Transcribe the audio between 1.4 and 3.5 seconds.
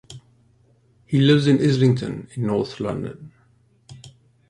in Islington in north London.